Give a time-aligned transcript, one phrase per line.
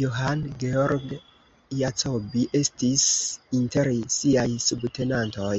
[0.00, 1.12] Johann Georg
[1.82, 3.08] Jacobi estis
[3.62, 5.58] inter siaj subtenantoj.